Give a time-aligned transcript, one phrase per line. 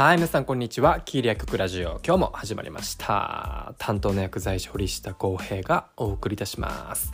[0.00, 1.02] はい、皆さんこんにちは。
[1.02, 2.00] キーリアククラジオ。
[2.02, 3.74] 今日も始まりました。
[3.76, 7.12] 担当の薬剤師堀下康平がお送りいたします。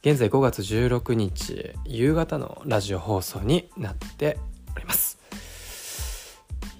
[0.00, 4.38] 現在5月16日、夕方のラジオ放送になって
[4.74, 5.20] おります。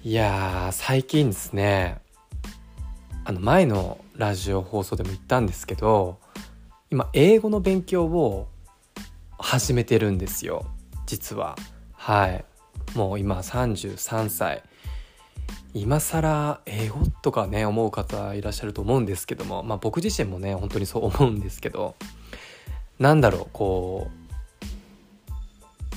[0.03, 2.01] いやー、最近ですね、
[3.23, 6.19] あの前のラジオ放送でも言ったんですけど、
[6.89, 8.49] 今英語の勉強を
[9.39, 10.65] 始めてるんですよ。
[11.05, 11.55] 実は。
[11.93, 12.43] はい。
[12.95, 14.63] もう今33歳。
[15.73, 21.95] 今更英語とかね思う方いらっしゃると思うんですけども、まあ、僕自身もね本当にそう思うんですけど
[22.99, 24.21] なんだろうこう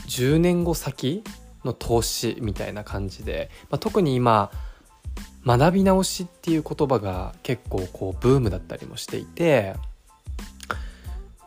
[0.06, 1.24] 10年後先
[1.64, 4.50] の投資みたいな感じで、まあ、特に今
[5.46, 9.74] 学び直しっていう言葉が結構こうブームだったりもしていて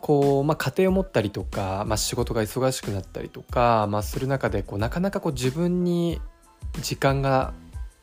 [0.01, 6.21] こう、まあ、家庭を持ったりとか、まあ、仕事が忙しくなったりとか、まあ、する中でこうなかなかこう自分に
[6.81, 7.53] 時間が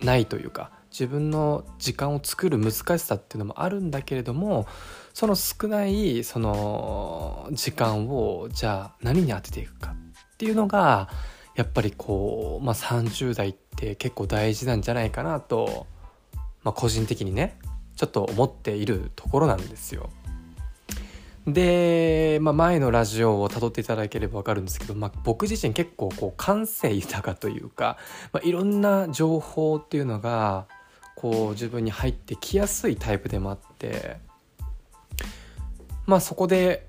[0.05, 4.67] ないというか自分の時間を作る難しさっていうのもあるんだけれども
[5.13, 9.95] その少ないその時間をじゃあ何に当てていくか
[10.35, 11.09] っていうのが
[11.57, 15.87] やっぱりこう、まあ、30代って結構大事なんじゃないかなと、
[16.63, 17.59] まあ、個人的にね
[17.97, 20.11] ちょっと思っているところなんですよ。
[21.47, 27.99] で、まあ、前のラジオをたどっていただければ分かるんですけど、まあ、僕自身結構こう感性豊かというか、
[28.33, 30.67] まあ、いろんな情報っていうのが
[31.17, 34.17] こう自分に入ってきやすいタイプでもあって
[36.07, 36.87] まあそこで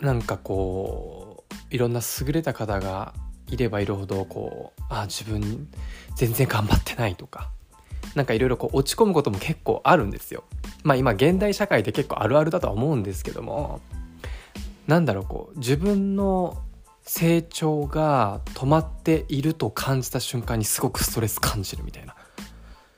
[0.00, 3.12] なんかこういろんな優れた方が
[3.48, 5.68] いればいるほどこうあ自分
[6.16, 7.50] 全然頑張ってないとか
[8.14, 10.44] なんかいろいろこう落ち込むことも結構あるんですよ。
[10.82, 13.80] まあ今現代社会で結構あるあるだとは思うんですけども
[14.86, 16.62] なんだろうこう自分の
[17.02, 22.14] 成長が止まっていると感じた瞬間にすごくストレス感じるみたいな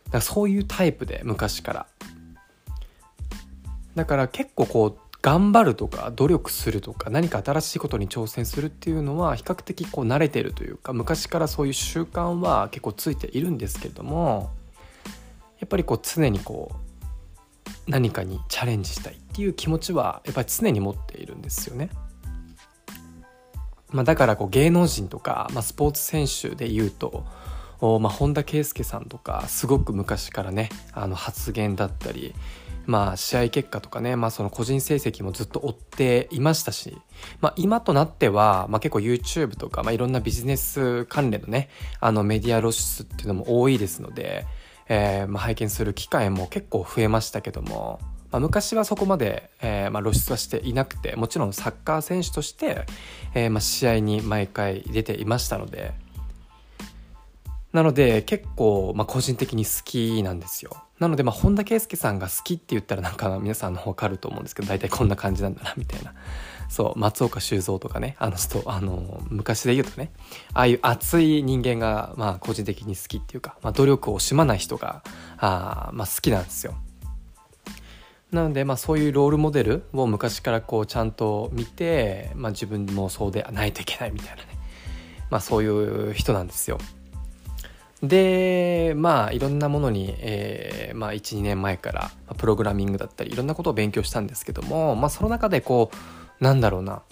[0.06, 1.86] だかそういうタイプで昔から
[3.94, 14.50] だから結構こう頑張るとか努力するとか何か新しいことに挑戦するっていうのは比較的こう慣れてるというか昔からそういう習慣は結構ついているんですけれども
[15.62, 16.72] やっぱりこう常にこ
[17.86, 21.88] う何かにチャレンジしたいっていう気持ちはやっぱり常に持っているんですよね。
[23.92, 27.24] まあ、だからこう芸能人とか、まあ、スポーツ選手でいうと、
[27.80, 32.34] まあ、本田圭佑さんとかすごく昔からねあの発言だったり、
[32.86, 36.98] まあ、試合結果とかね、まあ、その個人成績もずっと追っていましたし、
[37.40, 41.68] まあ、今となっては、まあ、結構 YouTube とか、まあ、いろんなビジネス関連のね
[42.00, 44.44] あのメディア露出っていうのも多いですので、
[44.88, 48.00] えーまあ、拝見する機会も結構増えましたけども、
[48.30, 52.86] まあ、昔はそこまで、えーまあ、露出はしていなくてもちろんサッカー選手として、
[53.34, 55.92] えーまあ、試合に毎回出ていましたので
[57.72, 60.76] なので結構、まあ、個人的に好きなんですよ。
[61.02, 66.14] なので、まあ、本田圭佑さんが好きって言ったらなんか皆さんの分かると思うんですけど大体こんな感じなんだなみたいな。
[66.68, 70.10] そう松岡修造とかねあの人あの昔で言うとね
[70.54, 75.02] ああいう熱い人間が、まあ、個人的に好きっていうか、まあ、努力を惜しまない人が
[75.38, 76.74] あ、まあ、好きなんですよ。
[78.30, 84.42] なので、まあ、そういうロールモデルを昔からこうちゃんと見て、まあ、自分もそうでないといけないみたいなね、
[85.30, 86.78] まあ、そういう人なんですよ。
[88.02, 95.90] でまあいろんなものに、えーまあ、12年前からプログラミングだったりいろんなことを勉強したんですけども、まあ、その中でこ
[96.40, 97.02] うなんだろうな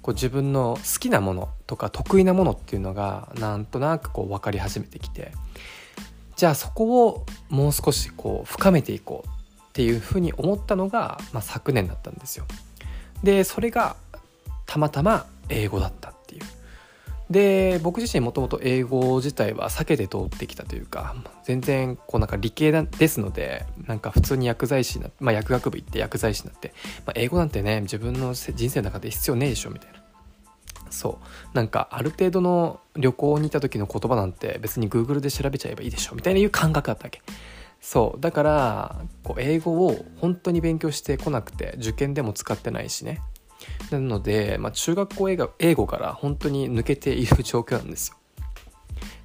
[0.00, 5.32] こう自分の好きなものとか得意なものっていうのがなんとなくこう分かり始めてきて
[6.36, 12.46] じゃあそこをもう少しこう深めていこうっていうふうに思ったのが、まあ、昨年だったんですよ。
[13.22, 13.96] でそれが
[14.66, 16.13] たまたま英語だった。
[17.30, 26.74] で僕自身もともと英語自体は避けて通ってきたというか全然こうなんか理系ですのでなんか普通に薬剤師な、まあ、薬学部行って薬剤師になって、
[27.06, 30.04] まあ、英語なんてね自分の人生の中で必要ねえでしょみたいな。
[30.90, 31.18] そ
[31.52, 31.56] う。
[31.56, 37.20] なんかある程度の旅行に行った時の言葉なんて別に Google で調べちゃえばいいでしょみたいないう感覚だったわけ。
[37.80, 38.20] そう。
[38.20, 43.20] だからこう英語を本当に勉強してこなくて受験でも使ってないしね。
[43.90, 48.16] なので、まあ、中学校英語英語から本当に抜けている状況なんですよ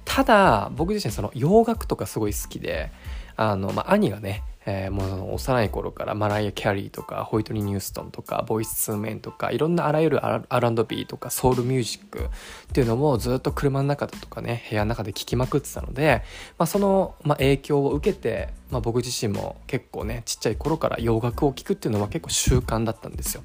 [0.04, 2.90] ただ僕自身その洋楽とかすごい好きで
[3.36, 12.28] あの、まあ、兄がね、えー、もう幼い頃からマライア・キャリーとかホイトニー・ニューストンとかボイス・ツーメンとかいろんなあらゆる R&B とかソウルミュージックっ
[12.72, 16.22] ていうのもずっと車の中だとかね部屋の中で聴きまくってたので、
[16.58, 23.42] まあ、その、まあ、影響を受けて、まあ、僕自身も結構ねちっちゃい頃から洋楽を聴くっていうのは結構習慣だったんですよ。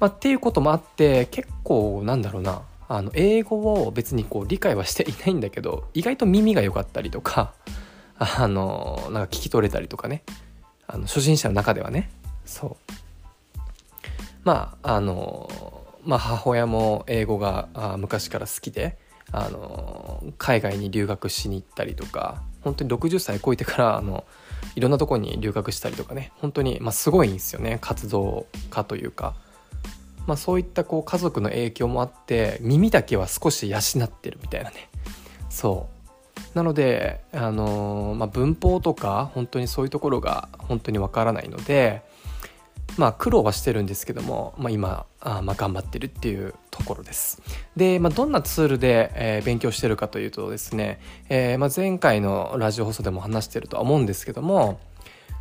[0.00, 2.62] まあ、っていうこともあって結構なんだろうな。
[2.90, 7.52] あの英語を別にこう理解はしていないんだけど意外と耳が良かったりとか
[8.18, 10.24] あのなんか聞き取れたりとかね。
[10.86, 12.10] あの初心者の中ではね。
[12.46, 12.92] そう。
[14.42, 15.50] まああの
[16.04, 17.68] まあ母親も英語が
[17.98, 18.96] 昔から好きで
[19.30, 24.24] あの海外に留学しに行ったりとか本当に60歳超えてからあの
[24.74, 26.32] いろんなとこに留学したりとかね。
[26.36, 27.76] 本当にまあすごいんですよね。
[27.82, 29.34] 活動家というか。
[30.28, 34.90] まあ、そういったこう家族の影響もあって耳だけは少し養ってるみたいなね
[35.48, 35.88] そ
[36.52, 42.02] うなので、あのー、まあ、文法とか本当にそういうところが本当にわからないので
[42.98, 47.40] まあ苦労はしてるんですけども、まあ、今あま頑張ってるっていうところです。
[47.74, 54.80] で、まあ、どんなツールで、えー、勉強してるかというとですね、えーま、前回のラジオ放送でも話してるとは思うんですけども、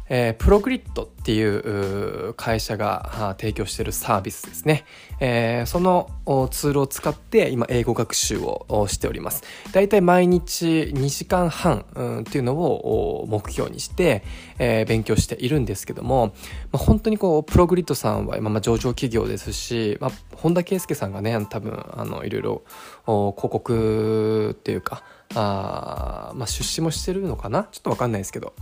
[0.10, 4.86] えー、プログリッドっていう会社が提供しているサービスですね、
[5.20, 6.10] えー、その
[6.52, 9.44] ツールを使って今英語学習をしております。
[9.74, 14.24] だいたい毎日2時間半、うん、っていうのを目標にして、
[14.60, 16.34] えー、勉強しているんですけども、
[16.72, 22.64] まあ、本当にこうプログリッドさんは今まあ上場企業ですし、まあ、本田圭佑さんがね多分あのいろいろ
[23.06, 25.04] 広告っていうか
[25.36, 27.68] あ、まあ、出資もしてるのかな？
[27.72, 28.54] ちょっと分かんないですけど。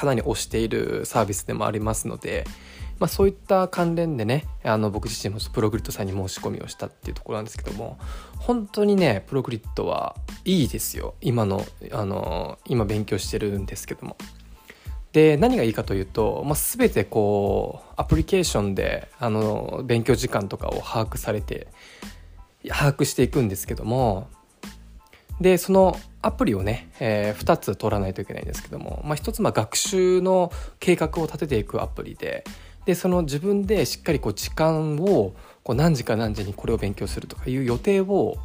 [0.00, 2.46] かなり推しているサービスでもありますので、
[2.98, 7.98] まあ、そういった関連でねあの僕自身もプログリッドさんに申し込みをしたっていうところなんですけども
[8.38, 10.16] 本当にねプログリッドは
[10.46, 14.16] いいですよ今のあの今勉強してるんですけども。
[15.12, 21.66] で何がいいかというと、まあ、全てこうアプリケーションであの勉強時間とかを把握されて
[22.68, 24.28] 把握していくんですけども
[25.40, 32.44] でそのアプリをね、えー、2つ取らないといけないんですけども、まあ、1つま学習の計画を立てていくアプリで
[32.84, 38.38] でその自分でしっかりこう時間をこう何時か何時にこれを勉強するとかいう予定を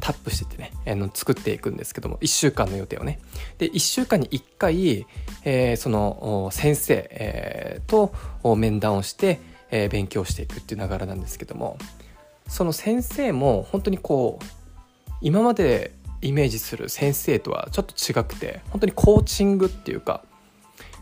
[0.00, 3.20] タップしててね、えー、作っていくんですけども1週間の予定をね。
[3.56, 5.06] で1週間に1回、
[5.44, 8.12] えー、その先生、えー、と
[8.56, 9.40] 面談をして、
[9.70, 11.78] えー、勉強していくっていう流れなんですけども
[12.46, 14.44] その先生も本当にこう
[15.20, 20.24] 今までイメージする先生とはちょっと違くて本当にコーチングっていうか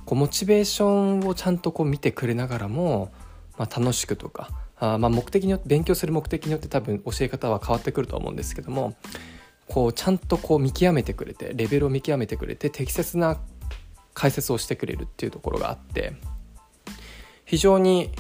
[0.05, 3.13] こうモチベーションをちゃんとこう見てくれながらも、
[3.59, 8.95] まあ、楽しくとかあまあ目的によって勉強する目的によって多分教え方は変わってくると思うんですけども
[9.69, 13.39] こうちゃんとこう見極めてくれてレベルを見極めてくれて適切な
[14.15, 16.15] 解説をしてくれるっていうところがあって
[17.45, 18.11] 非常に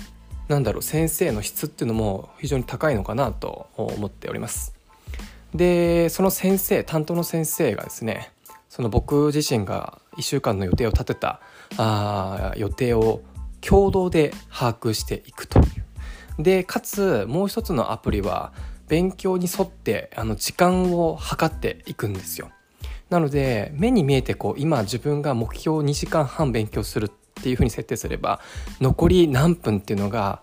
[0.49, 4.76] 何だろう先生の質っていうのも非常に高いのかなと思っております。
[5.57, 8.31] でその先生担当の先生がですね
[8.69, 11.41] その僕自身が1週間の予定を立てた
[11.77, 13.23] あ予定を
[13.61, 16.43] 共同で把握していくという。
[16.43, 18.53] でかつもう一つのアプリは
[18.89, 22.51] 勉強に沿ってあの時間を計っていくんですよ。
[23.09, 28.41] なので目に見えてこう今自分が目標2時間半勉強するっていうふうに設定すれば
[28.81, 30.43] 残り何分っていうのが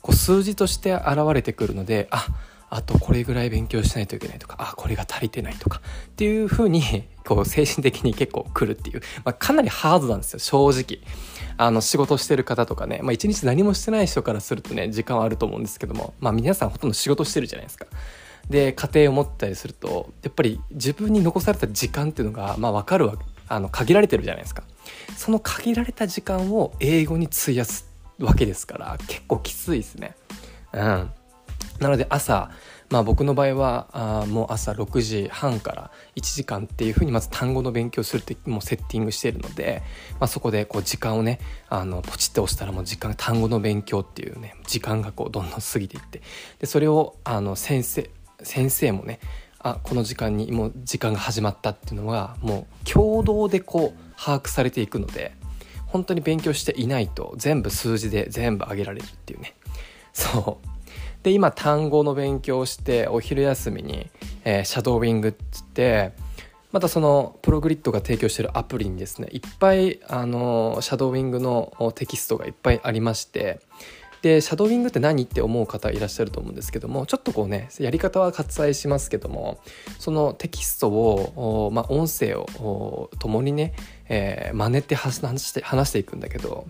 [0.00, 2.26] こう数字として現れてくるのであ
[2.70, 6.82] あとこれぐらい勉強しないといけないとかあこれが足りてないとかっていうふうに
[7.24, 11.00] こう精神的に結構来るっていう、まあ、かなりハードなんですよ正直。
[11.60, 17.86] あの仕事してる方とかね、まあ、一日何もしてない人からするとね時間はあると思うんですけども、まあ、皆さんほとんど仕事してるじゃないですか。
[18.48, 23.16] で家庭を持ったりするとやっぱり自分に残された時間っていうのが、まあ、分かるわ
[23.48, 24.62] あの限られてるじゃないですか。
[25.16, 27.88] その限られた時間を英語に費やす
[28.20, 30.14] わけですから結構きついですね。
[30.72, 31.10] うん。
[31.80, 32.50] なので朝、
[32.90, 39.82] まあ、僕の場合はあもう朝6時半から1時間っていうふうにまず単語の勉強するってもうセッティングしているので、
[40.20, 46.22] まあ、そこでこう時間をねあのポチって押したらもう時間単語の勉強っていうね時間がこうどんどん過ぎていって
[46.58, 48.10] でそれをあの先生
[48.42, 49.20] 先生もね
[49.60, 55.32] あこの時間にもう時間が始まったっていうのはもう共同でこう把握されていくので
[55.86, 59.54] 本当に勉強していないと全部数字で全部上げられるっていうね。
[60.12, 60.77] そう。
[61.28, 64.10] で今単語の勉強をしてお昼休みに、
[64.44, 66.12] えー、シャドーウィングっつって
[66.72, 73.60] またそのプログリッドが提供してるアプリにですねいっぱいあのシャドーウィングのテキストがいっぱいありまして
[74.22, 79.58] でシャドーウィングって何って思う方いらっしゃると思うんですけどもちょっとこうねやり方は割愛しますけども
[79.98, 83.74] そのテキストを、まあ、音声を共にね、
[84.08, 86.66] えー、真似て話して話していくんだけど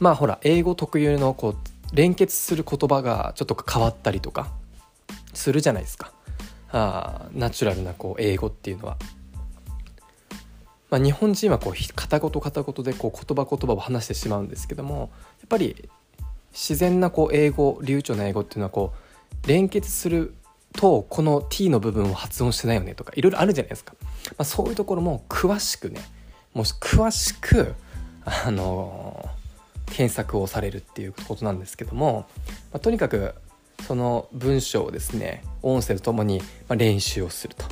[0.00, 4.52] まあほら英語特有のこう連結する言葉がちょっと変わったりとか
[5.34, 6.12] するじゃないですか
[6.70, 8.96] あナチュラルなこう英語っていうのは。
[10.88, 15.90] まあ、日本人はこう片言片言でこう言葉言葉を話してしまうんですけどもやっぱり
[16.52, 18.94] 自然なこう英語流暢な英語っていうのはこ
[19.44, 20.34] う連結する
[20.72, 23.94] とこの t の部分を発音してないよねとかいろいろあるじゃないですか、
[24.30, 26.00] まあ、そういうところも詳しくね
[26.54, 27.74] もし詳しく
[28.24, 29.25] あの
[29.86, 32.26] 検索をされるっていうことなんですけども、
[32.72, 33.34] まあ、とにかく
[33.86, 36.42] その文章をですね音声とともに
[36.74, 37.64] 練習をすると。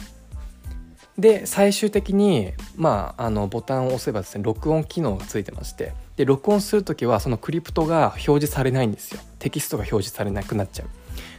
[1.18, 9.21] で最終的に、まあ、あのボタンを押せばですね録音機能がついてましてで録音する時はそのクリプトが表示されないんですよ。
[9.38, 10.88] テキストが表示されなくなっちゃう。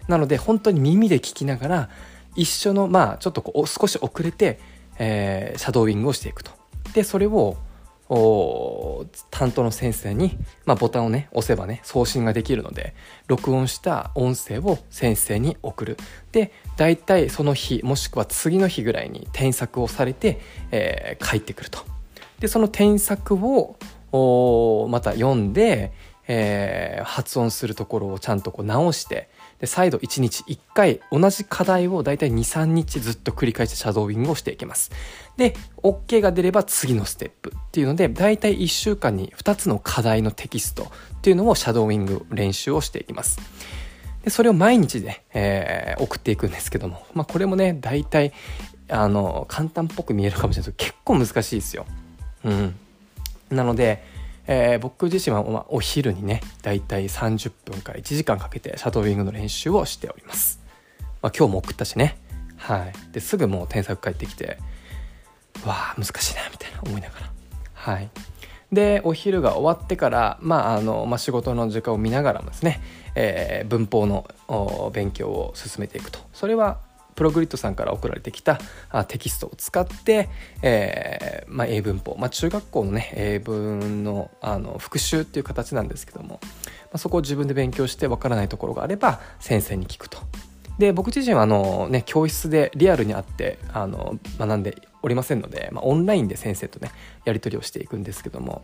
[0.08, 1.90] なので本当に耳で聞きながら
[2.36, 4.60] 一緒のまあちょっとこう少し遅れて、
[5.00, 6.52] えー、シャドーイングをしていくと。
[6.94, 7.58] でそれを
[8.08, 12.94] 担当の先生に、まあ、ボタンをね押せばね送信ができるので
[13.28, 15.98] 録音した音声を先生に送る。
[16.32, 20.40] で大体その日もしくは次の日ぐらいに添削をされて、
[20.72, 21.80] えー、帰ってくると。
[22.40, 25.92] でその添削をまた読んで、
[26.28, 34.92] えー、発音するところをちゃんとこう直してで再度1日1回同じ課題を大体23日ずっと繰り返してシャドーイングをしていきます。
[35.38, 43.40] で OK が出れば次のステップっていうので大体1週間に2つの課題のテキストっていうのをシャドーイング練習をしていきます。
[44.24, 48.34] でそれを毎日で、えー、送っていくんですけども、まあ、これもね大体
[48.90, 51.86] あの簡単っぽく見えるかもしれないですけど結構難しいですよ。
[52.44, 52.76] うん。
[53.50, 54.04] なので
[54.48, 60.60] えー、僕自身はお昼にねだいたい30分から1時間かけてシャドーイングの練習をしております、
[61.22, 62.18] まあ、今日も送ったしね。
[62.58, 62.94] はい。
[63.12, 64.58] ですぐもう添削帰ってきて
[65.66, 67.32] わあ難しいなみたいな思いながら。
[67.74, 68.10] はい。
[68.72, 72.82] でお昼が終わってから、まああのまあ、仕事の時間を見ながらもですね、
[73.16, 74.28] えー、文法の
[74.94, 76.20] 勉強を進めていくと。
[76.34, 76.80] それは
[77.16, 78.60] プログリッドさんから送られてきた
[79.08, 80.30] テキストを使って、
[80.62, 86.50] えーまあ、英文法、まあ、中学校のね英文のあの復習っていう形なんですけども、ま
[86.94, 90.20] あ、そこを自分で勉強してわからないところがあれば先生に聞くと。
[90.78, 96.92] で僕自身はあの、ね、教室でリアルに会ってあの学んでおりませんので、まあ、オンラインで先生とね
[97.24, 98.62] やり取りをしていくんですけども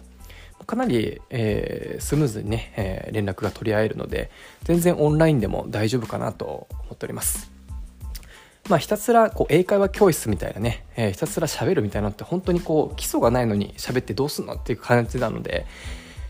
[0.66, 4.30] かなり、えー、スムーズにね、えー、連絡が取り合えるので
[4.64, 7.51] 全然オンラインでも大丈夫かなと思っております。
[8.72, 15.66] まあ、ひたすらこう英会話教室みたいなね、えー、ひたすら喋るみたいなのって本当にこう基礎がないのに喋ってどうすんのっていう感じなので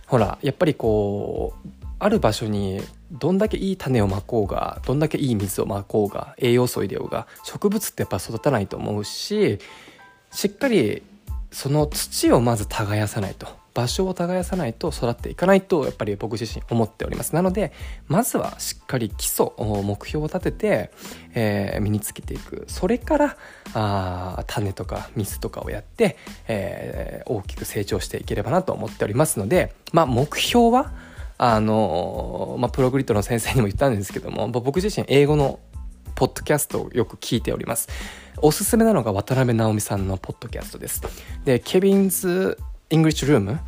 [0.08, 1.70] ほらやっぱりこう
[2.00, 2.82] ある場所に
[3.12, 9.60] どんだけいい種をまこうがどんだけいい水をまこうが栄養素を入れようが植物ってやっぱ育たないと思うし
[10.32, 11.04] しっかり
[11.52, 13.61] その土をまず耕さないと。
[13.74, 17.72] 場所を耕さないと育っていかないとやっぱり僕自身思っておりますなので
[18.08, 20.92] まずはしっかり基礎目標を立てて、
[21.34, 23.38] えー、身につけていくそれから
[23.74, 30.92] あ種とか水とかをやって、えー、大きく成長していければなと思っておりますのでまあ目標は
[31.44, 35.60] あのまあ、プログリットの先生にも言ったんですけども僕自身英語の
[36.13, 37.90] ポッドキャストをよく聞いております。
[38.44, 41.01] おすすめなのが渡辺直美さんのポッドキャストです。
[41.46, 42.60] で、 Kevin's
[42.92, 43.60] English Room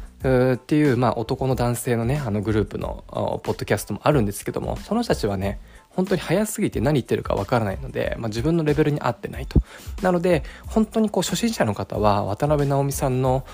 [0.56, 3.04] っていう、まあ、男の男性のねあのグループの
[3.44, 9.62] ポッドキャストもあるんですけどもその人たちはね本当に早すぎて何言ってるかわからないので、まあ、自分のレベルに合ってないと。
[10.02, 13.46] なので本当にこう初心者の方は渡辺直美さんの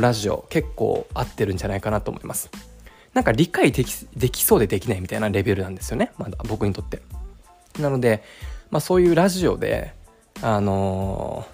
[0.00, 2.50] ラジオ結構合ってるんじゃないかなと思います。
[3.14, 6.12] なんか理解できできそうでできないみたいなレベルなんですよね。
[6.18, 7.00] まだ僕にとって。
[7.80, 8.22] なので、
[8.70, 9.94] まあ、そういうラジオで
[10.42, 11.46] あの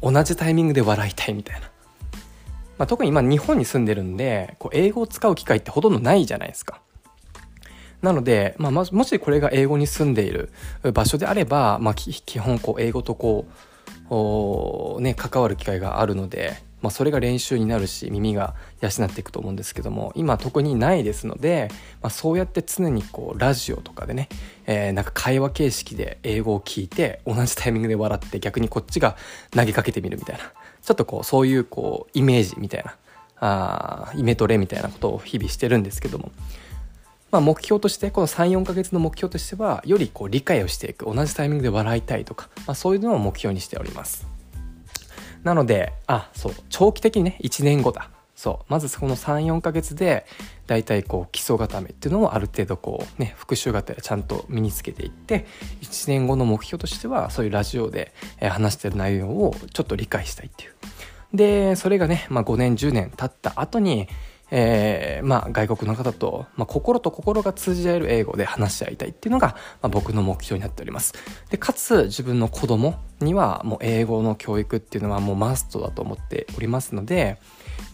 [0.00, 1.72] ー、同じタイミングで笑いたいみたいな。
[2.82, 6.80] まあ、特に今日本に住んでるんでこう英語を使う機会ってほとんどないじゃないですか。
[8.00, 10.50] なので、まあ、もしこれが英語に住んでいる
[10.92, 13.46] 場所であれば、まあ、基本こう英語とこ
[14.98, 21.68] う、ね、関わる機会があるので、まあ、それが練習になるし耳が養っていくと思うんですけども今特にないですので、
[22.02, 24.28] まあ、そうやって常にこうラジオとかでね、
[24.66, 29.16] えー、なんか会話形式で英語を聞いて同じタイミングで笑って逆にこっちが
[29.52, 32.96] 投げかけてみるみたいなちょっとこうそういうこうイメージみたいな
[33.40, 36.30] あイメトレみたいなことを日々してるんですけども、
[37.30, 44.26] まあ、目標としてこの34ヶ月の目標としてはよりこう理解をしていく同じタイミングで笑いたいとか、まあ、そういうのを目標にしております。
[45.42, 48.10] なのであそう長期的にね1年後だ。
[48.34, 50.26] そうまずこの34ヶ月で
[50.72, 55.44] 大体こう基礎固めっていうのをある程度こうね復習がてらちゃんと身につけていって
[55.82, 60.72] 1年後の目標としてはそういうラジオで話してる内容をちょっと理解したいっていう。
[61.34, 64.08] でそれがね、まあ、5年10年経った後に
[64.54, 71.14] えー、まあ、外国の方と、まあ、心と心が通じ合える英語で話し合いたいっていうのが、まあ、僕の目標になっております。
[71.48, 77.38] で、かつ自分の子供にはもう英語の教育っていうのはもうマストだと思っておりますので、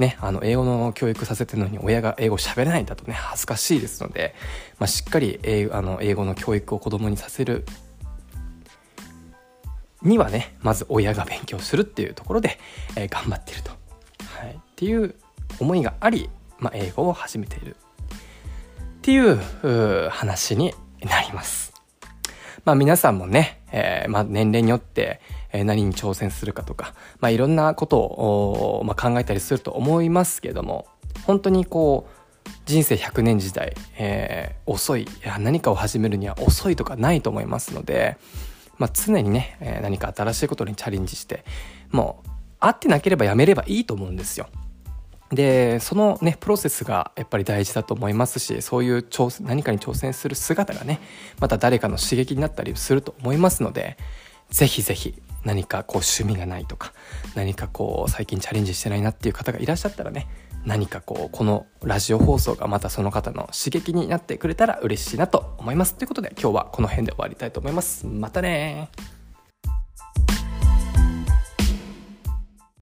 [0.00, 4.34] ね、あの、英語の教育させてるのに親が英語喋れないんだとね、恥ずかしいですので、
[4.80, 7.64] まあ、しっかり英あの英語の教育を子供にさせる
[10.02, 12.58] にはねまず親が勉強するっていうところで、
[12.96, 15.14] えー、頑張ってると、はい、っていう
[15.60, 21.72] 思いがあり、まあ、英語を始めているっていう話になります。
[22.64, 30.86] まあ皆さんもね、えー、まあ年齢によって、え何に挑戦するかとか、まあいろんなことを、まあ、考えたりすると思いますけども、
[31.26, 32.18] 本当にこう、
[32.66, 38.18] 人生100年時代、えー、遅いいや何かを始めるには遅いとかないと思いますので、
[38.76, 41.44] まあ、常にね、え、何か新しいことにチャレンジして
[41.90, 44.48] もう合ってなければやめればいいと思うんですよ。
[45.32, 51.00] でそのねプロセスがやっぱり大事だと思いますしそういう挑戦何かに挑戦する姿がね
[51.38, 53.98] また誰かの刺激になったりすると思いますので
[54.50, 56.92] ぜひぜひ何かこう趣味がないとか
[57.34, 60.26] 何かこう最近チャレンジしてないなっていう方がいらっしゃったらね
[60.64, 65.94] 何かこうこのラジオ放送がまたその方の刺激になってくれたら嬉しいなと思います。
[65.94, 68.06] ということで今日はこの辺で終わりたいと思います。
[68.06, 68.90] またね